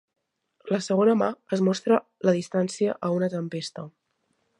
La 0.75 0.79
segona 0.85 1.13
mà 1.19 1.27
es 1.57 1.61
mostra 1.67 1.99
la 2.29 2.33
distància 2.39 2.95
a 3.09 3.13
una 3.19 3.29
tempesta. 3.35 3.85